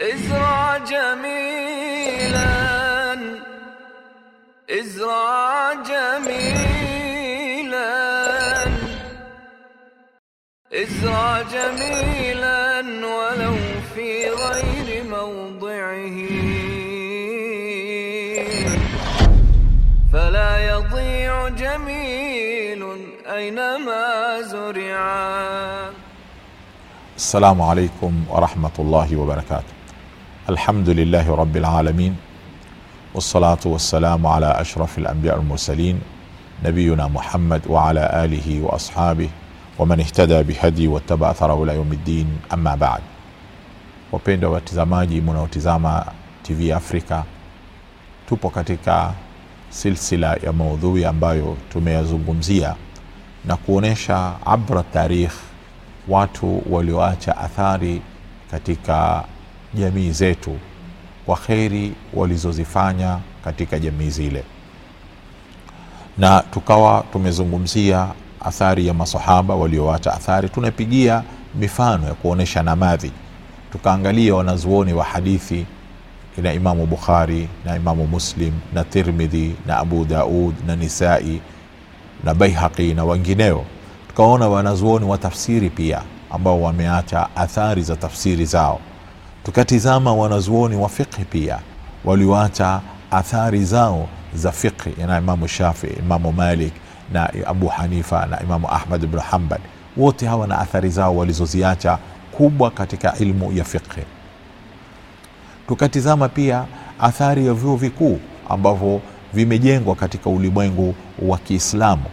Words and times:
ازرع 0.00 0.78
جميلا. 0.78 2.48
ازرع 4.70 5.72
جميلا. 5.90 7.48
ازرع 10.72 11.42
جميلا 11.42 12.80
ولو 13.16 13.56
في 13.94 14.30
غير 14.30 15.04
موضعه. 15.04 16.18
فلا 20.12 20.50
يضيع 20.70 21.48
جميل 21.48 22.82
أينما 23.26 24.40
زرعا 24.42 25.90
السلام 27.16 27.62
عليكم 27.62 28.24
ورحمة 28.30 28.76
الله 28.78 29.16
وبركاته. 29.16 29.77
الحمد 30.48 30.88
لله 30.88 31.34
رب 31.34 31.56
العالمين 31.56 32.16
والصلاة 33.14 33.58
والسلام 33.64 34.26
على 34.26 34.60
أشرف 34.60 34.98
الأنبياء 34.98 35.36
المرسلين 35.40 36.00
نبينا 36.64 37.06
محمد 37.08 37.62
وعلى 37.68 38.24
آله 38.24 38.62
وأصحابه 38.62 39.28
ومن 39.78 40.00
اهتدى 40.00 40.42
بهدي 40.42 40.88
واتبع 40.88 41.30
أثره 41.30 41.64
إلى 41.64 41.74
يوم 41.74 41.92
الدين 41.92 42.26
أما 42.52 42.74
بعد. 42.74 43.00
وبين 44.12 44.44
واتزاماجي 44.44 45.20
من 45.20 45.36
واتزاما 45.36 46.04
تي 46.44 46.54
في 46.54 46.76
أفريكا 46.76 47.24
tupo 48.30 48.48
سلسلة 48.48 49.12
silsila 49.70 50.36
ya 50.42 50.52
maudhui 50.52 51.04
ambayo 51.04 51.56
tumeyazungumzia 51.72 52.74
na 53.44 53.56
kuonyesha 53.56 54.32
abra 54.46 54.82
tarikh 54.82 55.32
watu 56.08 56.62
walioacha 56.70 57.36
athari 57.36 58.02
katika 58.50 59.24
jamii 59.74 60.10
zetu 60.10 60.58
kwa 61.26 61.36
kheri 61.36 61.92
walizozifanya 62.14 63.18
katika 63.44 63.78
jamii 63.78 64.10
zile. 64.10 64.44
Na 66.18 66.40
tukawa 66.50 67.04
tumezungumzia 67.12 68.08
athari 68.40 68.86
ya 68.86 68.94
masahaba 68.94 69.54
walioacha 69.54 70.12
athari. 70.14 70.48
Tunapigia 70.48 71.22
mifano 71.54 72.06
ya 72.06 72.14
kuonyesha 72.14 72.62
namadhi. 72.62 73.12
Tukaangalia 73.72 74.34
wanazuoni 74.34 74.92
wa 74.92 75.04
hadithi 75.04 75.66
na 76.42 76.52
imamu 76.52 76.86
bukhari 76.86 77.48
na 77.64 77.76
imamu 77.76 78.06
muslim 78.06 78.52
na 78.74 78.84
tirmidhi 78.84 79.54
na 79.66 79.76
abu 79.78 80.04
daud 80.04 80.54
na 80.66 80.76
nisai 80.76 81.40
na 82.24 82.34
baihaqi 82.34 82.94
na 82.94 83.04
wengineo. 83.04 83.64
Tukaona 84.08 84.48
wanazuoni 84.48 85.04
wa 85.04 85.18
tafsiri 85.18 85.70
pia 85.70 86.02
ambao 86.30 86.62
wameacha 86.62 87.28
athari 87.36 87.82
za 87.82 87.96
tafsiri 87.96 88.44
zao 88.44 88.80
tukatizama 89.48 90.12
wanazuoni 90.14 90.76
wa 90.76 90.88
fiqhi 90.88 91.24
pia 91.24 91.58
walioacha 92.04 92.80
athari 93.10 93.64
zao 93.64 94.08
za 94.34 94.52
fiqhi 94.52 94.90
na 95.06 95.18
imamu 95.18 95.48
shafii 95.48 95.86
imamu 95.98 96.32
malik 96.32 96.72
na 97.12 97.30
abu 97.46 97.66
hanifa 97.68 98.26
na 98.26 98.42
imamu 98.42 98.68
ahmad 98.70 99.06
bnu 99.06 99.20
hambal 99.20 99.58
wote 99.96 100.26
hawa 100.26 100.46
na 100.46 100.58
athari 100.58 100.90
zao 100.90 101.16
walizoziacha 101.16 101.98
kubwa 102.32 102.70
katika 102.70 103.16
ilmu 103.18 103.52
ya 103.52 103.64
fiqhi 103.64 104.00
tukatizama 105.68 106.28
pia 106.28 106.64
athari 107.00 107.46
ya 107.46 107.54
vyuo 107.54 107.76
vikuu 107.76 108.18
ambavyo 108.48 109.00
vimejengwa 109.34 109.94
katika 109.94 110.30
ulimwengu 110.30 110.94
wa 111.22 111.38
kiislamu. 111.38 112.04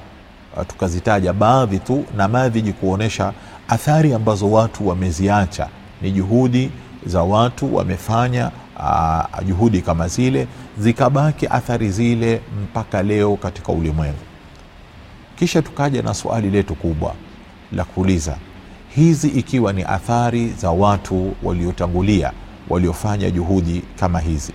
Tukazitaja 0.68 1.34
baadhi 1.34 1.80
tu 1.80 2.06
na 2.18 2.28
madhiji 2.28 2.74
kuonyesha 2.74 3.34
athari 3.68 4.14
ambazo 4.14 4.52
watu 4.52 4.88
wameziacha. 4.88 5.68
Ni 6.02 6.12
juhudi 6.12 6.72
za 7.06 7.24
watu 7.24 7.76
wamefanya 7.76 8.52
uh, 8.80 9.46
juhudi 9.48 9.82
kama 9.82 10.08
zile 10.08 10.48
zikabaki 10.78 11.48
athari 11.48 11.90
zile 11.92 12.42
mpaka 12.64 13.04
leo 13.04 13.36
katika 13.36 13.72
ulimwengu. 13.72 14.20
Kisha 15.36 15.62
tukaja 15.62 16.02
na 16.02 16.14
swali 16.14 16.50
letu 16.50 16.76
kubwa 16.76 17.16
la 17.72 17.84
kuuliza 17.84 18.38
hizi 18.96 19.28
ikiwa 19.28 19.74
ni 19.74 19.84
athari 19.84 20.50
za 20.50 20.72
watu 20.72 21.36
waliotangulia 21.44 22.32
waliofanya 22.70 23.32
juhudi 23.32 23.82
kama 24.00 24.20
hizi 24.20 24.54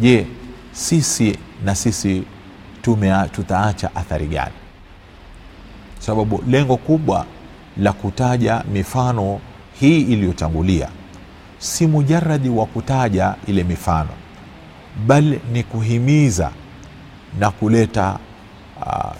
je 0.00 0.26
sisi 0.72 1.38
na 1.64 1.74
sisi 1.74 2.22
tumea, 2.82 3.28
tutaacha 3.28 3.90
athari 3.96 4.26
gani? 4.26 4.52
Sababu 5.98 6.42
lengo 6.48 6.76
kubwa 6.76 7.26
la 7.76 7.92
kutaja 7.92 8.64
mifano 8.72 9.40
hii 9.80 10.00
iliyotangulia 10.00 10.88
si 11.58 11.86
mujaradi 11.86 12.48
wa 12.48 12.66
kutaja 12.66 13.34
ile 13.46 13.64
mifano 13.64 14.10
bali 15.06 15.40
ni 15.52 15.62
kuhimiza 15.62 16.50
na 17.38 17.50
kuleta 17.50 18.18
uh, 18.86 19.12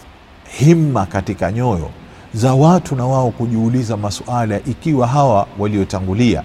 himma 0.58 1.06
katika 1.06 1.52
nyoyo 1.52 1.91
za 2.34 2.54
watu 2.54 2.97
na 2.97 3.06
wao 3.06 3.30
kujiuliza 3.30 3.97
masuala 3.97 4.56
ikiwa 4.66 5.06
hawa 5.06 5.47
waliotangulia 5.58 6.42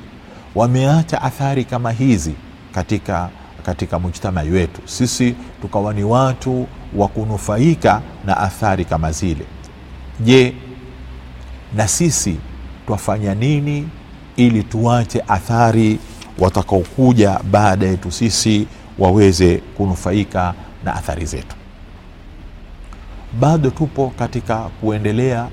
wameacha 0.56 1.22
athari 1.22 1.66
kama 1.66 1.92
hizi 1.92 2.34
katika 2.74 3.30
katika 3.66 4.00
mujtamai 4.00 4.50
wetu. 4.50 4.82
Sisi 4.86 5.36
tukawa 5.62 5.94
ni 5.94 6.04
watu 6.04 6.68
wa 6.96 7.08
kunufaika 7.08 8.02
na 8.26 8.38
athari 8.38 8.86
kama 8.86 9.12
zile. 9.12 9.46
Je 10.20 10.54
na 11.76 11.88
sisi 11.88 12.38
twafanya 12.88 13.36
nini 13.36 13.88
ili 14.36 14.64
tuache 14.64 15.24
athari 15.28 16.00
watakaokuja 16.40 17.40
baada 17.52 17.86
yetu 17.88 18.12
sisi 18.12 18.68
waweze 19.00 19.58
kunufaika 19.58 20.54
na 20.84 20.96
athari 20.96 21.26
zetu. 21.26 21.56
Bado 23.40 23.70
tupo 23.70 24.14
katika 24.20 24.58
kuendelea 24.58 25.48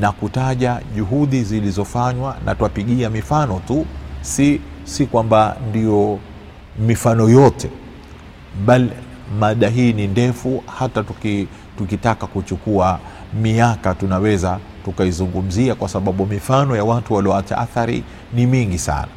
na 0.00 0.12
kutaja 0.12 0.80
juhudi 0.96 1.42
zilizofanywa 1.44 2.36
na 2.44 2.54
twapigia 2.54 3.10
mifano 3.10 3.60
tu 3.68 3.86
si, 4.20 4.60
si 4.84 5.06
kwamba 5.06 5.56
ndio 5.70 6.18
mifano 6.78 7.28
yote 7.28 7.70
bal 8.66 8.88
mada 9.38 9.68
hii 9.68 9.92
ni 9.92 10.06
ndefu. 10.06 10.62
Hata 10.78 11.02
tuki, 11.02 11.48
tukitaka 11.78 12.26
kuchukua 12.26 13.00
miaka 13.42 13.94
tunaweza 13.94 14.58
tukaizungumzia 14.84 15.74
kwa 15.74 15.88
sababu 15.88 16.26
mifano 16.26 16.76
ya 16.76 16.84
watu 16.84 17.14
walioacha 17.14 17.58
athari 17.58 18.04
ni 18.32 18.46
mingi 18.46 18.78
sana. 18.78 19.08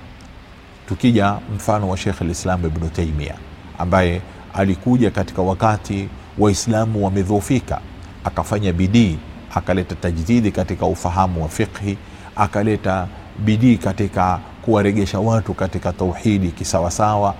Tukija 0.87 1.37
mfano 1.55 1.89
wa 1.89 1.97
shekh 1.97 2.21
lislam 2.21 2.65
ibnu 2.65 2.89
taimia 2.89 3.35
ambaye 3.77 4.21
alikuja 4.53 5.11
katika 5.11 5.41
wakati 5.41 6.09
waislamu 6.37 7.05
wamedhofika 7.05 7.81
akafanya 8.23 8.73
bidii 8.73 9.17
akaleta 9.55 9.95
tajdidi 9.95 10.51
katika 10.51 10.85
ufahamu 10.85 11.43
wa 11.43 11.49
fiqhi 11.49 11.97
akaleta 12.35 13.07
bidii 13.39 13.77
katika 13.77 14.39
kuwaregesha 14.61 15.19
watu 15.19 15.53
katika 15.53 15.93
tauhidi 15.93 16.51
kisawasawa 16.51 17.35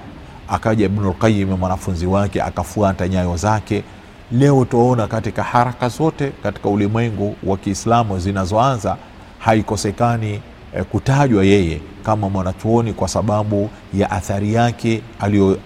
akaja 0.47 0.85
ibnulqayim 0.85 1.49
mwanafunzi 1.49 2.05
wake 2.05 2.41
akafuata 2.41 3.07
nyayo 3.07 3.37
zake 3.37 3.83
leo 4.31 4.65
tuaona 4.65 5.07
katika 5.07 5.43
haraka 5.43 5.89
zote 5.89 6.31
katika 6.43 6.69
ulimwengu 6.69 7.35
wa 7.43 7.57
kiislamu 7.57 8.19
zinazoanza 8.19 8.97
haikosekani 9.39 10.41
eh, 10.75 10.83
kutajwa 10.91 11.45
yeye 11.45 11.81
kama 12.03 12.29
mwanachuoni 12.29 12.93
kwa 12.93 13.07
sababu 13.07 13.69
ya 13.93 14.11
athari 14.11 14.53
yake 14.53 15.01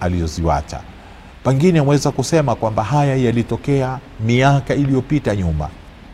aliyoziwacha. 0.00 0.80
Pengine 1.44 1.78
aweza 1.78 2.10
kusema 2.10 2.54
kwamba 2.54 2.84
haya 2.84 3.16
yalitokea 3.16 3.98
miaka 4.20 4.74
iliyopita 4.74 5.36
nyuma. 5.36 5.68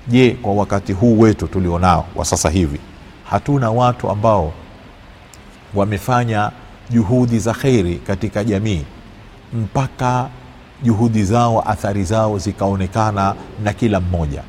Je 0.08 0.30
kwa 0.30 0.54
wakati 0.54 0.92
huu 0.92 1.18
wetu 1.20 1.46
tulionao 1.46 2.06
wa 2.16 2.24
sasa 2.24 2.50
hivi 2.50 2.80
hatuna 3.30 3.70
watu 3.70 4.10
ambao 4.10 4.52
wamefanya 5.74 6.50
juhudi 6.90 7.38
za 7.38 7.52
kheri 7.54 7.96
katika 7.96 8.44
jamii 8.44 8.84
mpaka 9.52 10.28
juhudi 10.82 11.24
zao 11.24 11.70
athari 11.70 12.04
zao 12.04 12.38
zikaonekana 12.38 13.34
na 13.64 13.72
kila 13.72 14.00
mmoja. 14.00 14.42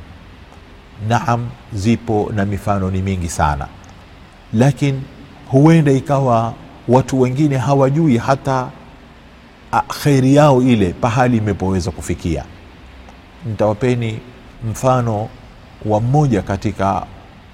Naam 1.07 1.49
zipo 1.73 2.31
na 2.35 2.45
mifano 2.45 2.91
ni 2.91 3.01
mingi 3.01 3.29
sana. 3.29 3.67
Lakini 4.53 5.01
huenda 5.51 5.91
ikawa 5.91 6.53
watu 6.87 7.21
wengine 7.21 7.57
hawajui 7.57 8.17
hata 8.17 8.67
kheri 10.03 10.35
yao 10.35 10.61
ile 10.61 10.93
pahali 10.93 11.37
imepoweza 11.37 11.91
kufikia. 11.91 12.43
Nitawapeni 13.45 14.19
mfano 14.71 15.29
wa 15.85 16.01
mmoja 16.01 16.41
katika 16.41 17.05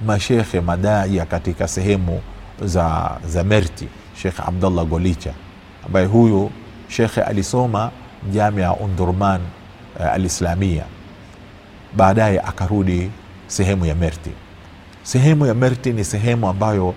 mashekhe 0.06 0.62
madaya 0.62 1.26
katika 1.26 1.68
sehemu 1.68 2.22
za, 2.64 3.12
za 3.28 3.44
merti 3.44 3.88
shekh 4.22 4.40
abdullah 4.48 4.86
golicha 4.86 5.34
ambaye 5.86 6.06
huyu 6.06 6.52
shekhe 6.88 7.22
alisoma 7.22 7.92
jamia 8.32 8.74
undurman 8.74 9.42
uh, 10.00 10.06
alislamia 10.06 10.84
baadaye 11.96 12.40
akarudi 12.40 13.12
sehemu 13.48 13.86
ya 13.86 13.96
merti. 13.96 14.32
Sehemu 15.04 15.46
ya 15.46 15.54
merti 15.54 15.94
ni 15.94 16.04
sehemu 16.04 16.48
ambayo 16.50 16.94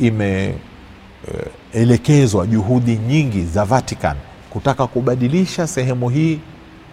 imeelekezwa 0.00 2.42
uh, 2.42 2.48
juhudi 2.50 2.96
nyingi 2.96 3.44
za 3.44 3.64
Vatican 3.64 4.16
kutaka 4.50 4.86
kubadilisha 4.86 5.66
sehemu 5.66 6.08
hii, 6.10 6.40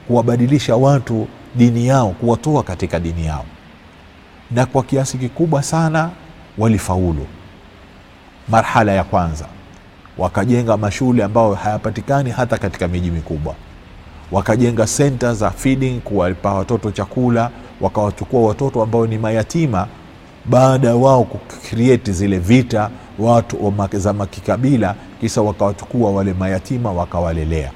kuwabadilisha 0.08 0.76
watu 0.76 1.28
dini 1.56 1.88
yao, 1.88 2.10
kuwatoa 2.10 2.64
katika 2.64 3.00
dini 3.00 3.26
yao, 3.26 3.46
na 4.52 4.66
kwa 4.66 4.84
kiasi 4.84 5.18
kikubwa 5.18 5.64
sana 5.64 6.10
walifaulu. 6.58 7.28
Marhala 8.48 8.92
ya 8.92 9.04
kwanza 9.04 9.46
wakajenga 10.18 10.78
mashule 10.78 11.24
ambayo 11.24 11.54
hayapatikani 11.54 12.30
hata 12.32 12.58
katika 12.58 12.88
miji 12.88 13.12
mikubwa, 13.12 13.56
wakajenga 14.32 14.88
senta 14.88 15.34
za 15.34 15.52
feeding, 15.52 16.00
kuwapa 16.00 16.54
watoto 16.54 16.92
chakula, 16.92 17.50
wakawachukua 17.82 18.48
watoto 18.48 18.84
ambao 18.84 19.08
ni 19.08 19.18
mayatima 19.18 19.88
baada 20.46 20.88
ya 20.88 20.96
wao 20.96 21.24
kucreate 21.24 22.12
zile 22.12 22.40
vita 22.40 22.90
watu 23.20 23.66
wa 23.66 23.90
za 23.94 24.14
makikabila, 24.14 24.96
kisa 25.22 25.42
wakawachukua 25.42 26.12
wale 26.12 26.34
mayatima 26.34 26.92
wakawalelea. 26.92 27.72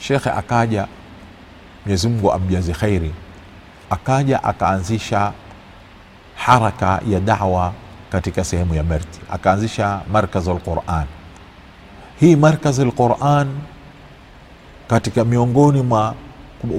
Shekhe 0.00 0.30
akaja, 0.30 0.86
Mwenyezi 1.84 2.08
amjazi 2.34 2.72
khairi, 2.72 3.12
akaja 3.90 4.44
akaanzisha 4.44 5.32
haraka 6.36 7.00
ya 7.10 7.20
dawa 7.20 7.72
katika 8.14 8.44
sehemu 8.44 8.74
ya 8.74 8.82
Merti, 8.82 9.20
akaanzisha 9.30 10.00
markaz 10.12 10.48
alquran. 10.48 11.04
Hii 12.20 12.36
markaz 12.36 12.80
alquran 12.80 13.48
katika 14.88 15.24
miongoni 15.24 15.82
mwa 15.82 16.14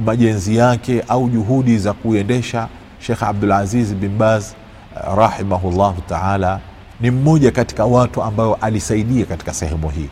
majenzi 0.05 0.55
yake 0.55 1.01
au 1.07 1.29
juhudi 1.29 1.77
za 1.77 1.93
kuendesha 1.93 2.67
Shekh 2.99 3.23
Abdulaziz 3.23 3.93
bin 3.93 4.17
Baz 4.17 4.45
rahimahullahu 5.17 6.01
taala 6.01 6.59
ni 6.99 7.11
mmoja 7.11 7.51
katika 7.51 7.85
watu 7.85 8.23
ambayo 8.23 8.55
alisaidia 8.55 9.25
katika 9.25 9.53
sehemu 9.53 9.89
hii. 9.89 10.09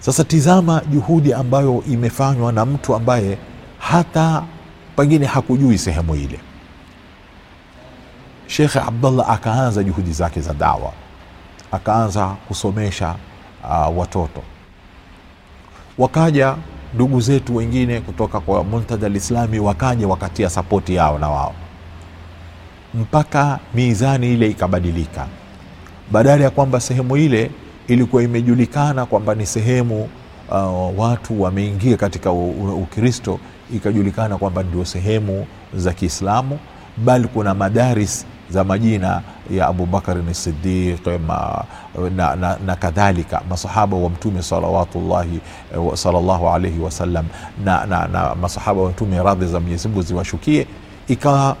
Sasa 0.00 0.24
tizama 0.24 0.82
juhudi 0.90 1.32
ambayo 1.34 1.84
imefanywa 1.90 2.52
na 2.52 2.66
mtu 2.66 2.94
ambaye 2.94 3.38
hata 3.78 4.42
pengine 4.96 5.26
hakujui 5.26 5.78
sehemu 5.78 6.14
ile. 6.14 6.51
Shekhe 8.52 8.78
Abdallah 8.80 9.30
akaanza 9.30 9.82
juhudi 9.82 10.12
zake 10.12 10.40
za 10.40 10.54
dawa, 10.54 10.92
akaanza 11.72 12.26
kusomesha 12.48 13.14
uh, 13.64 13.98
watoto. 13.98 14.42
Wakaja 15.98 16.56
ndugu 16.94 17.20
zetu 17.20 17.56
wengine 17.56 18.00
kutoka 18.00 18.40
kwa 18.40 18.64
Muntada 18.64 19.06
Alislami, 19.06 19.58
wakaja 19.58 20.08
wakatia 20.08 20.50
sapoti 20.50 20.94
yao 20.94 21.18
na 21.18 21.28
wao, 21.28 21.54
mpaka 22.94 23.58
mizani 23.74 24.32
ile 24.34 24.48
ikabadilika. 24.50 25.26
Badala 26.10 26.44
ya 26.44 26.50
kwamba 26.50 26.80
sehemu 26.80 27.16
ile 27.16 27.50
ilikuwa 27.88 28.22
imejulikana 28.22 29.06
kwamba 29.06 29.34
ni 29.34 29.46
sehemu 29.46 30.08
uh, 30.50 30.98
watu 30.98 31.42
wameingia 31.42 31.96
katika 31.96 32.32
Ukristo, 32.32 33.38
ikajulikana 33.74 34.36
kwamba 34.38 34.62
ndio 34.62 34.84
sehemu 34.84 35.46
za 35.74 35.92
Kiislamu, 35.92 36.58
bali 37.04 37.28
kuna 37.28 37.54
madaris 37.54 38.26
za 38.50 38.64
majina 38.64 39.22
ya 39.50 39.66
abubakarin 39.66 40.34
sidiq 40.34 41.06
na, 42.16 42.36
na, 42.36 42.56
na 42.66 42.76
kadhalika 42.76 43.42
masahaba 43.50 43.96
wa 43.96 44.10
Mtume 44.10 44.42
salawatullahi 44.42 45.40
eh, 45.74 46.48
alaihi 46.54 46.78
wasallam 46.80 47.26
na, 47.64 47.86
na, 47.86 48.08
na 48.08 48.34
masahaba 48.34 48.82
wa 48.82 48.90
Mtume 48.90 49.22
radhi 49.22 49.46
za 49.46 49.60
mwenyezimungu 49.60 50.02
ziwashukie, 50.02 50.66
ikawa 51.08 51.56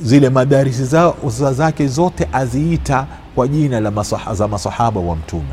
zile 0.00 0.30
madarisi 0.30 0.84
za, 0.84 1.14
za 1.28 1.52
zake 1.52 1.86
zote 1.86 2.28
aziita 2.32 3.06
kwa 3.34 3.48
jina 3.48 3.80
la 3.80 3.90
masaha, 3.90 4.34
za 4.34 4.48
masahaba 4.48 5.00
wa 5.00 5.16
Mtume. 5.16 5.52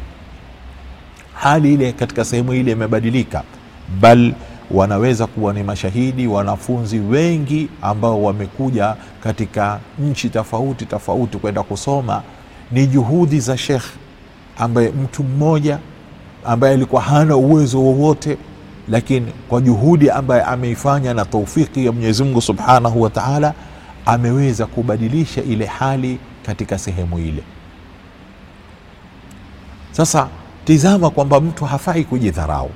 Hali 1.33 1.73
ile 1.73 1.91
katika 1.91 2.25
sehemu 2.25 2.53
ile 2.53 2.71
imebadilika, 2.71 3.43
bal 4.01 4.33
wanaweza 4.71 5.27
kuwa 5.27 5.53
ni 5.53 5.63
mashahidi 5.63 6.27
wanafunzi 6.27 6.99
wengi 6.99 7.69
ambao 7.81 8.23
wamekuja 8.23 8.95
katika 9.23 9.79
nchi 9.99 10.29
tofauti 10.29 10.85
tofauti 10.85 11.37
kwenda 11.37 11.63
kusoma. 11.63 12.21
Ni 12.71 12.87
juhudi 12.87 13.39
za 13.39 13.57
Shekh 13.57 13.83
ambaye 14.57 14.89
mtu 14.89 15.23
mmoja 15.23 15.79
ambaye 16.45 16.73
alikuwa 16.73 17.01
hana 17.01 17.35
uwezo 17.35 17.81
wowote, 17.81 18.37
lakini 18.89 19.31
kwa 19.49 19.61
juhudi 19.61 20.09
ambaye 20.09 20.41
ameifanya 20.43 21.13
na 21.13 21.25
taufiki 21.25 21.85
ya 21.85 21.91
Mwenyezi 21.91 22.23
Mungu 22.23 22.41
Subhanahu 22.41 23.01
wa 23.01 23.09
Ta'ala 23.09 23.53
ameweza 24.05 24.65
kubadilisha 24.65 25.41
ile 25.43 25.65
hali 25.65 26.19
katika 26.45 26.77
sehemu 26.77 27.19
ile. 27.19 27.43
Sasa 29.91 30.27
tizama 30.65 31.09
kwamba 31.09 31.41
mtu 31.41 31.65
hafai 31.65 32.03
kujidharau, 32.03 32.69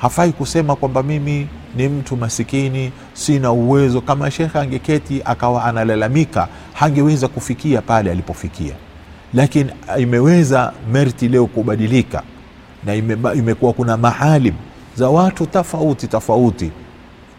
hafai 0.00 0.32
kusema 0.32 0.76
kwamba 0.76 1.02
mimi 1.02 1.46
ni 1.76 1.88
mtu 1.88 2.16
masikini, 2.16 2.92
sina 3.12 3.52
uwezo. 3.52 4.00
Kama 4.00 4.30
shekhe 4.30 4.58
angeketi 4.58 5.22
akawa 5.24 5.64
analalamika, 5.64 6.48
hangeweza 6.72 7.28
kufikia 7.28 7.82
pale 7.82 8.10
alipofikia, 8.10 8.74
lakini 9.34 9.70
imeweza 9.98 10.72
Merti 10.92 11.28
leo 11.28 11.46
kubadilika 11.46 12.22
na 12.86 12.94
ime, 12.94 13.54
kuna 13.54 13.96
maalim 13.96 14.54
za 14.96 15.08
watu 15.08 15.46
tofauti 15.46 16.06
tofauti 16.06 16.70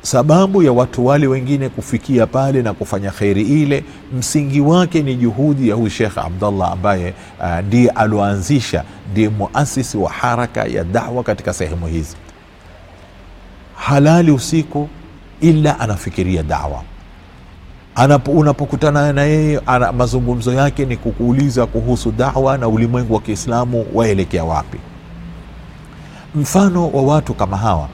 sababu 0.01 0.63
ya 0.63 0.71
watu 0.71 1.05
wale 1.05 1.27
wengine 1.27 1.69
kufikia 1.69 2.27
pale 2.27 2.61
na 2.61 2.73
kufanya 2.73 3.11
kheri 3.11 3.41
ile, 3.41 3.83
msingi 4.17 4.61
wake 4.61 5.01
ni 5.01 5.15
juhudi 5.15 5.69
ya 5.69 5.75
huyu 5.75 5.89
Shekh 5.89 6.17
Abdallah 6.17 6.71
ambaye 6.71 7.13
uh, 7.39 7.59
ndiye 7.67 7.89
aloanzisha, 7.89 8.83
ndiye 9.11 9.29
muasisi 9.29 9.97
wa 9.97 10.09
haraka 10.11 10.65
ya 10.65 10.83
dawa 10.83 11.23
katika 11.23 11.53
sehemu 11.53 11.87
hizi. 11.87 12.15
Halali 13.81 14.31
usiku 14.31 14.89
ila 15.41 15.79
anafikiria 15.79 16.43
dawa. 16.43 16.83
Unapokutana 18.27 19.13
na 19.13 19.21
yeye 19.23 19.61
mazungumzo 19.97 20.53
yake 20.53 20.85
ni 20.85 20.97
kukuuliza 20.97 21.65
kuhusu 21.65 22.11
dawa 22.11 22.57
na 22.57 22.67
ulimwengu 22.67 23.13
wa 23.13 23.21
Kiislamu 23.21 23.85
waelekea 23.93 24.43
wapi. 24.43 24.77
Mfano 26.35 26.87
wa 26.89 27.01
watu 27.01 27.33
kama 27.33 27.57
hawa 27.57 27.87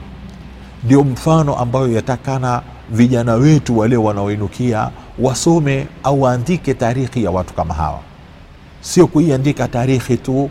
ndio 0.84 1.04
mfano 1.04 1.56
ambayo 1.56 1.92
yatakana 1.92 2.62
vijana 2.90 3.34
wetu 3.34 3.78
wale 3.78 3.96
wanaoinukia 3.96 4.90
wasome 5.18 5.86
au 6.02 6.22
waandike 6.22 6.74
tarikhi 6.74 7.24
ya 7.24 7.30
watu 7.30 7.54
kama 7.54 7.74
hawa, 7.74 8.00
sio 8.80 9.06
kuiandika 9.06 9.68
tarikhi 9.68 10.16
tu, 10.16 10.50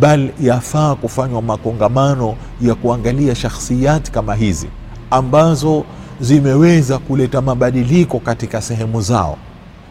bal 0.00 0.28
yafaa 0.40 0.94
kufanywa 0.94 1.42
makongamano 1.42 2.36
ya 2.60 2.74
kuangalia 2.74 3.34
shakhsiyati 3.34 4.12
kama 4.12 4.34
hizi 4.34 4.68
ambazo 5.10 5.84
zimeweza 6.20 6.98
kuleta 6.98 7.40
mabadiliko 7.40 8.18
katika 8.18 8.62
sehemu 8.62 9.00
zao, 9.00 9.36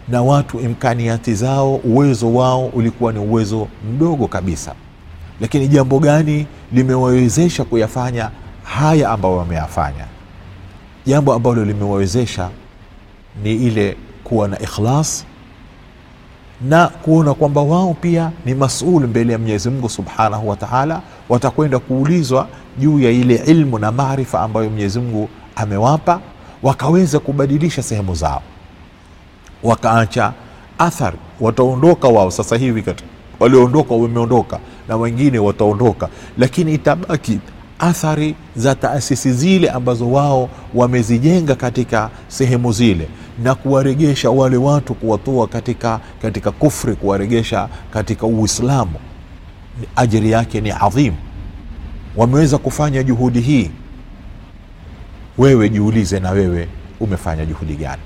na 0.07 0.21
watu 0.21 0.59
imkaniati 0.59 1.33
zao, 1.33 1.75
uwezo 1.75 2.33
wao 2.33 2.65
ulikuwa 2.65 3.13
ni 3.13 3.19
uwezo 3.19 3.67
mdogo 3.93 4.27
kabisa, 4.27 4.73
lakini 5.41 5.67
jambo 5.67 5.99
gani 5.99 6.47
limewawezesha 6.73 7.63
kuyafanya 7.63 8.29
haya 8.63 9.09
ambayo 9.09 9.37
wameyafanya. 9.37 10.05
Jambo 11.05 11.33
ambalo 11.33 11.65
limewawezesha 11.65 12.49
ni 13.43 13.53
ile 13.55 13.97
kuwa 14.23 14.47
na 14.47 14.59
ikhlas 14.59 15.25
na 16.63 16.87
kuona 16.87 17.33
kwamba 17.33 17.61
wao 17.61 17.93
pia 17.93 18.31
ni 18.45 18.55
masul 18.55 19.07
mbele 19.07 19.33
ya 19.33 19.39
Mwenyezi 19.39 19.69
Mungu 19.69 19.89
Subhanahu 19.89 20.49
wa 20.49 20.55
Ta'ala, 20.55 21.01
watakwenda 21.29 21.79
kuulizwa 21.79 22.47
juu 22.79 22.99
ya 22.99 23.11
ile 23.11 23.35
ilmu 23.35 23.79
na 23.79 23.91
maarifa 23.91 24.41
ambayo 24.41 24.69
Mwenyezi 24.69 24.99
Mungu 24.99 25.29
amewapa, 25.55 26.19
wakaweza 26.63 27.19
kubadilisha 27.19 27.83
sehemu 27.83 28.15
zao, 28.15 28.41
wakaacha 29.63 30.33
athari. 30.77 31.17
Wataondoka 31.39 32.07
wao 32.07 32.31
sasa 32.31 32.57
hivi, 32.57 32.83
walioondoka 33.39 33.93
wameondoka, 33.95 34.59
na 34.87 34.97
wengine 34.97 35.39
wataondoka, 35.39 36.09
lakini 36.37 36.73
itabaki 36.73 37.39
athari 37.79 38.35
za 38.55 38.75
taasisi 38.75 39.33
zile 39.33 39.69
ambazo 39.69 40.11
wao 40.11 40.49
wamezijenga 40.75 41.55
katika 41.55 42.09
sehemu 42.27 42.71
zile 42.71 43.07
na 43.43 43.55
kuwaregesha 43.55 44.29
wale 44.29 44.57
watu 44.57 44.93
kuwatoa 44.93 45.47
katika, 45.47 45.99
katika 46.21 46.51
kufri 46.51 46.95
kuwaregesha 46.95 47.69
katika 47.93 48.25
Uislamu, 48.25 48.93
ajiri 49.95 50.31
yake 50.31 50.61
ni 50.61 50.71
adhim. 50.71 51.13
Wameweza 52.15 52.57
kufanya 52.57 53.03
juhudi 53.03 53.41
hii. 53.41 53.71
Wewe 55.37 55.69
jiulize, 55.69 56.19
na 56.19 56.31
wewe 56.31 56.67
umefanya 56.99 57.45
juhudi 57.45 57.75
gani? 57.75 58.01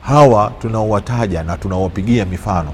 Hawa 0.00 0.52
tunaowataja 0.60 1.42
na 1.42 1.56
tunaowapigia 1.56 2.24
mifano 2.24 2.72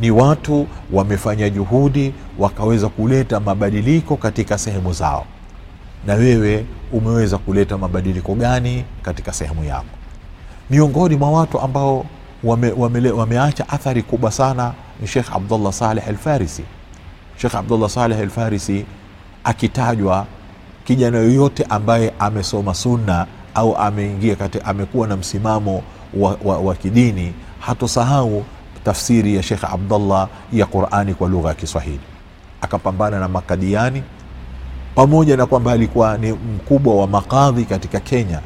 ni 0.00 0.10
watu 0.10 0.66
wamefanya 0.92 1.50
juhudi 1.50 2.14
wakaweza 2.38 2.88
kuleta 2.88 3.40
mabadiliko 3.40 4.16
katika 4.16 4.58
sehemu 4.58 4.92
zao, 4.92 5.26
na 6.06 6.14
wewe 6.14 6.66
umeweza 6.92 7.38
kuleta 7.38 7.78
mabadiliko 7.78 8.34
gani 8.34 8.84
katika 9.02 9.32
sehemu 9.32 9.64
yako? 9.64 9.84
Miongoni 10.70 11.16
mwa 11.16 11.30
watu 11.30 11.60
ambao 11.60 12.06
wame, 12.44 12.72
wame, 12.76 13.10
wameacha 13.10 13.68
athari 13.68 14.02
kubwa 14.02 14.30
sana 14.32 14.72
ni 15.00 15.06
shekh 15.06 15.32
Abdullah 15.36 15.72
Saleh 15.72 16.08
Alfarisi. 16.08 16.64
shekh 17.36 17.54
Abdullah 17.54 17.88
Saleh 17.90 18.18
Alfarisi 18.20 18.84
akitajwa, 19.44 20.26
kijana 20.84 21.18
yoyote 21.18 21.64
ambaye 21.68 22.12
amesoma 22.18 22.74
sunna 22.74 23.26
au 23.54 23.76
ameingia 23.76 24.36
kati, 24.36 24.58
amekuwa 24.64 25.08
na 25.08 25.16
msimamo 25.16 25.82
wa, 26.14 26.36
wa, 26.44 26.58
wa 26.58 26.74
kidini 26.74 27.32
hatosahau 27.60 28.44
tafsiri 28.84 29.36
ya 29.36 29.42
shekh 29.42 29.64
Abdullah 29.64 30.28
ya 30.52 30.66
Qurani 30.66 31.14
kwa 31.14 31.28
lugha 31.28 31.48
ya 31.48 31.54
Kiswahili. 31.54 32.00
Akapambana 32.60 33.20
na 33.20 33.28
makadiani 33.28 34.02
pamoja 34.94 35.36
na 35.36 35.46
kwamba 35.46 35.72
alikuwa 35.72 36.18
ni 36.18 36.32
mkubwa 36.32 36.94
wa 36.96 37.06
makadhi 37.06 37.64
katika 37.64 38.00
Kenya, 38.00 38.40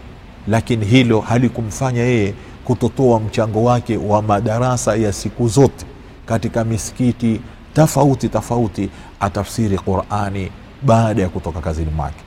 lakini 0.49 0.85
hilo 0.87 1.21
halikumfanya 1.21 2.03
yeye 2.03 2.35
kutotoa 2.65 3.21
mchango 3.21 3.65
wake 3.65 3.97
wa 3.97 4.23
madarasa 4.23 4.97
ya 4.97 5.13
siku 5.13 5.49
zote 5.49 5.87
katika 6.27 6.65
misikiti 6.65 7.41
tofauti 7.75 8.29
tofauti, 8.29 8.91
atafsiri 9.21 9.79
Qurani 9.79 10.51
baada 10.83 11.23
ya 11.23 11.29
kutoka 11.29 11.61
kazini 11.61 11.91
mwake. 11.97 12.21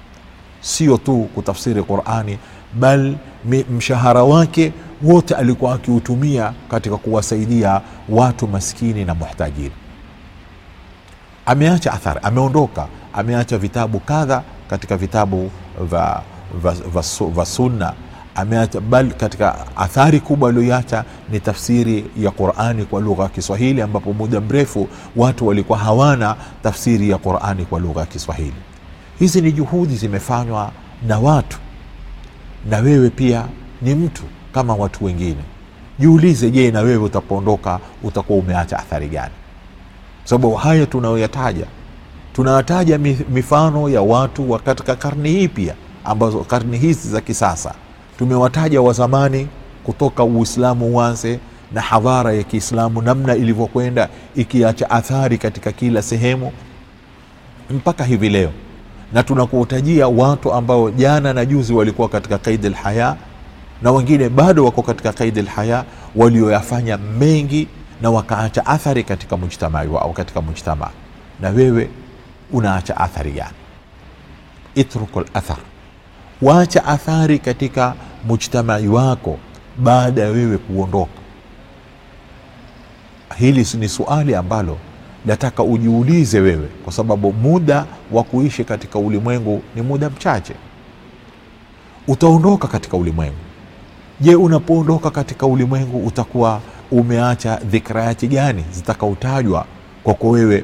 Sio 0.62 0.98
tu 0.98 1.30
kutafsiri 1.36 1.84
Qurani, 1.84 2.38
bal 2.80 3.16
mshahara 3.78 4.24
wake 4.24 4.74
wote 5.04 5.36
alikuwa 5.36 5.74
akiutumia 5.76 6.54
katika 6.70 6.98
kuwasaidia 6.98 7.82
watu 8.10 8.48
maskini 8.48 9.06
na 9.06 9.16
muhtajiri. 9.16 9.72
Ameacha 11.46 11.94
athari, 11.94 12.20
ameondoka, 12.24 12.88
ameacha 13.14 13.58
vitabu 13.58 14.00
kadha 14.00 14.44
katika 14.70 14.98
vitabu 14.98 15.52
vya 15.90 16.22
va 17.34 17.46
sunna 17.46 17.94
ameacha 18.36 18.80
bal 18.80 19.12
katika 19.14 19.78
athari 19.78 20.20
kubwa 20.20 20.50
aliyoiacha 20.50 21.04
ni 21.32 21.40
tafsiri 21.40 22.06
ya 22.18 22.32
Qurani 22.32 22.86
kwa 22.86 23.02
lugha 23.02 23.24
ya 23.24 23.30
Kiswahili, 23.30 23.82
ambapo 23.82 24.14
muda 24.14 24.42
mrefu 24.42 24.88
watu 25.16 25.48
walikuwa 25.48 25.78
hawana 25.80 26.36
tafsiri 26.64 27.10
ya 27.10 27.18
Qurani 27.18 27.66
kwa 27.66 27.80
lugha 27.80 28.00
ya 28.00 28.06
Kiswahili. 28.06 28.54
Hizi 29.20 29.42
ni 29.42 29.52
juhudi 29.52 29.96
zimefanywa 29.96 30.72
na 31.08 31.20
watu, 31.20 31.58
na 32.70 32.78
wewe 32.78 33.10
pia 33.10 33.46
ni 33.82 33.96
mtu 33.96 34.24
kama 34.54 34.76
watu 34.76 35.06
wengine. 35.06 35.44
Jiulize, 36.00 36.52
je, 36.52 36.72
na 36.72 36.80
wewe 36.82 36.98
utapoondoka 37.04 37.80
utakuwa 38.04 38.40
umeacha 38.40 38.80
athari 38.80 39.08
gani? 39.08 39.34
Sababu 40.24 40.56
haya 40.56 40.86
tunayoyataja, 40.86 41.66
tunawataja 42.34 42.98
mifano 43.30 43.90
ya 43.90 44.02
watu 44.02 44.52
wa 44.52 44.60
katika 44.60 44.96
karne 44.96 45.30
hii 45.30 45.48
pia, 45.48 45.76
ambazo 46.06 46.40
karne 46.40 46.78
hizi 46.78 47.10
za 47.10 47.22
kisasa 47.22 47.74
tumewataja 48.18 48.82
wa 48.82 48.94
zamani 48.94 49.48
kutoka 49.84 50.24
Uislamu 50.24 50.96
uanze 50.96 51.40
na 51.72 51.82
hadhara 51.82 52.34
ya 52.34 52.44
Kiislamu 52.44 53.02
namna 53.02 53.36
ilivyokwenda 53.36 54.10
ikiacha 54.36 54.90
athari 54.90 55.38
katika 55.38 55.72
kila 55.72 56.02
sehemu 56.02 56.52
mpaka 57.70 58.04
hivi 58.04 58.30
leo, 58.30 58.50
na 59.14 59.24
tunakuutajia 59.24 60.08
watu 60.08 60.54
ambao 60.54 60.90
jana 60.92 61.34
na 61.34 61.46
juzi 61.46 61.74
walikuwa 61.74 62.10
katika 62.10 62.38
kaidi 62.38 62.70
lhaya 62.70 63.16
na 63.82 63.92
wengine 63.92 64.30
bado 64.30 64.66
wako 64.66 64.82
katika 64.82 65.14
kaidi 65.14 65.42
lhaya, 65.42 65.84
walioyafanya 66.16 66.98
mengi 66.98 67.68
na 68.02 68.12
wakaacha 68.12 68.66
athari 68.66 69.04
katika 69.04 69.38
mujtamai 69.38 69.88
wao 69.88 70.14
katika 70.14 70.42
mujtamaa. 70.42 70.90
Na 71.40 71.50
wewe 71.50 71.90
unaacha 72.54 72.98
athari 72.98 73.32
gani? 73.32 73.54
itruku 74.76 75.20
lathar 75.20 75.58
waacha 76.42 76.86
athari 76.86 77.40
katika 77.40 77.94
mujtamai 78.28 78.88
wako 78.88 79.38
baada 79.78 80.22
ya 80.22 80.30
wewe 80.30 80.58
kuondoka. 80.58 81.12
Hili 83.38 83.68
ni 83.80 83.90
suali 83.90 84.36
ambalo 84.36 84.78
nataka 85.26 85.64
ujiulize 85.64 86.40
wewe, 86.40 86.68
kwa 86.84 86.94
sababu 86.94 87.34
muda 87.34 87.86
wa 88.12 88.24
kuishi 88.24 88.64
katika 88.64 89.00
ulimwengu 89.00 89.62
ni 89.76 89.82
muda 89.82 90.10
mchache. 90.10 90.54
Utaondoka 92.08 92.68
katika 92.68 92.98
ulimwengu. 92.98 93.36
Je, 94.22 94.36
unapoondoka 94.36 95.10
katika 95.12 95.46
ulimwengu 95.46 96.08
utakuwa 96.08 96.62
umeacha 96.92 97.56
dhikrayati 97.56 98.28
gani 98.28 98.66
zitakautajwa 98.72 99.66
kwako 100.04 100.30
wewe 100.30 100.64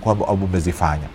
kwamba 0.00 0.26
umezifanya? 0.26 1.08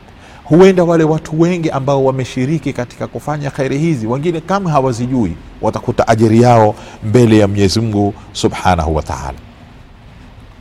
Huenda 0.49 0.83
wale 0.83 1.03
watu 1.03 1.41
wengi 1.41 1.69
ambao 1.71 2.05
wameshiriki 2.05 2.73
katika 2.73 3.07
kufanya 3.07 3.51
kheri 3.51 3.77
hizi, 3.77 4.07
wengine 4.07 4.41
kama 4.41 4.71
hawazijui, 4.71 5.33
watakuta 5.61 6.07
ajiri 6.07 6.41
yao 6.41 6.75
mbele 7.03 7.37
ya 7.37 7.47
Mwenyezi 7.47 8.11
subhanahu 8.33 8.95
wa 8.95 9.03
taala. 9.03 9.37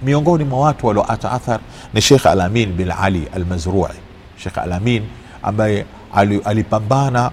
Miongoni 0.02 0.44
mwa 0.44 0.60
watu 0.60 0.86
walioacha 0.86 1.32
athar 1.32 1.60
ni 1.94 2.00
Shekh 2.00 2.26
Alamin 2.26 2.72
bin 2.72 2.90
Ali 3.02 3.28
Almazrui. 3.34 3.88
Shekh 4.36 4.58
Alamin 4.58 5.02
ambaye 5.42 5.84
alipambana 6.44 7.30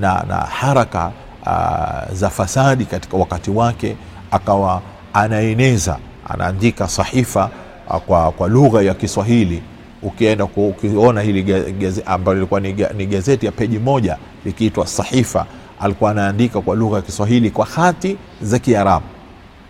na, 0.00 0.24
na 0.28 0.36
haraka 0.36 1.12
uh, 1.46 2.14
za 2.14 2.30
fasadi 2.30 2.84
katika 2.84 3.16
wakati 3.16 3.50
wake, 3.50 3.96
akawa 4.30 4.82
anaeneza 5.12 5.98
anaandika 6.28 6.88
sahifa 6.88 7.50
uh, 7.90 7.96
kwa, 7.96 8.32
kwa 8.32 8.48
lugha 8.48 8.82
ya 8.82 8.94
Kiswahili 8.94 9.62
ukienda 10.02 10.44
ukiona 10.44 11.20
hili 11.20 11.64
ambalo 12.06 12.38
ilikuwa 12.38 12.60
ni 12.96 13.06
gazeti 13.06 13.46
ya 13.46 13.52
peji 13.52 13.78
moja 13.78 14.16
likiitwa 14.44 14.86
Sahifa, 14.86 15.46
alikuwa 15.80 16.10
anaandika 16.10 16.60
kwa 16.60 16.76
lugha 16.76 16.96
ya 16.96 17.02
Kiswahili 17.02 17.50
kwa 17.50 17.66
hati 17.66 18.16
za 18.42 18.58
Kiarabu. 18.58 19.06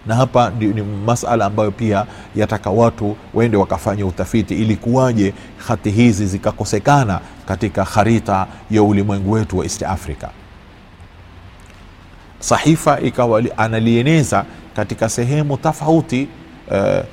Na 0.06 0.14
hapa 0.14 0.52
ni, 0.58 0.66
ni 0.66 0.82
masala 0.82 1.44
ambayo 1.44 1.70
pia 1.70 2.06
yataka 2.37 2.70
watu 2.70 3.16
waende 3.35 3.56
wakafanya 3.56 4.06
utafiti, 4.06 4.54
ilikuwaje 4.54 5.35
hati 5.68 5.90
hizi 5.90 6.26
zikakosekana 6.26 7.20
katika 7.47 7.85
kharita 7.85 8.47
ya 8.70 8.82
ulimwengu 8.82 9.30
wetu 9.32 9.58
wa 9.58 9.64
East 9.64 9.82
Africa. 9.82 10.26
Sahifa 12.40 13.00
ikawa 13.00 13.42
analieneza 13.56 14.44
katika 14.76 15.08
sehemu 15.08 15.56
tofauti 15.56 16.28
uh, 16.70 17.04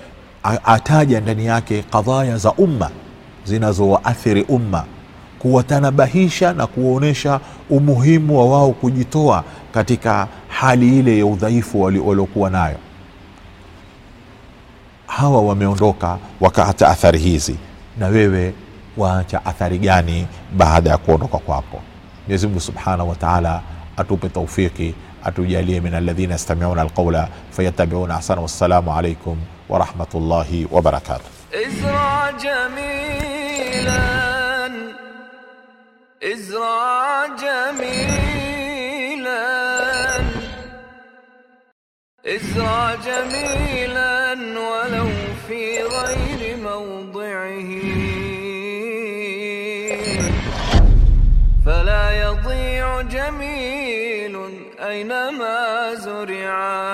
ataja 0.64 1.22
ndani 1.22 1.46
yake 1.46 1.84
kadhaya 1.92 2.38
za 2.38 2.54
umma 2.54 2.90
zinazowaathiri 3.46 4.42
umma, 4.44 4.86
kuwatanabahisha 5.40 6.54
na 6.54 6.68
kuwaonyesha 6.68 7.40
umuhimu 7.70 8.38
wa 8.40 8.46
wao 8.46 8.72
kujitoa 8.72 9.44
katika 9.74 10.28
hali 10.48 11.00
ile 11.00 11.18
ya 11.20 11.26
udhaifu 11.26 11.82
waliokuwa 11.82 12.50
nayo. 12.50 12.78
Hawa 15.08 15.42
wameondoka 15.42 16.18
wakaacha 16.42 16.88
athari 16.88 17.20
hizi, 17.20 17.56
na 17.98 18.08
wewe 18.08 18.54
waacha 18.98 19.46
athari 19.46 19.78
gani 19.80 20.28
baada 20.58 20.90
ya 20.90 20.98
kuondoka 20.98 21.38
kwako? 21.38 21.82
Mwenyezi 22.28 22.48
Mungu 22.48 22.60
subhanahu 22.60 23.10
wa 23.10 23.16
taala 23.16 23.62
atupe 23.98 24.30
taufiki, 24.30 24.96
atujalie 25.24 25.82
min 25.82 25.94
alladhina 25.94 26.34
yastamiuna 26.34 26.82
alqaula 26.82 27.28
fayatabiuna 27.52 28.16
ahsana. 28.16 28.42
Wassalamu 28.42 28.94
alaikum 28.94 29.38
warahmatullahi 29.70 30.68
wabarakatuh. 30.72 31.35
إزرع 31.56 32.32
جميلا. 32.32 33.96
إزرع 36.24 37.26
جميلا. 37.26 38.56
إزرع 42.26 42.96
جميلا 42.96 44.34
ولو 44.60 45.10
في 45.48 45.64
غير 45.84 46.58
موضعه. 46.58 47.72
فلا 51.66 52.04
يضيع 52.24 53.02
جميل 53.02 54.36
أينما 54.80 55.94
زرعا 55.96 56.85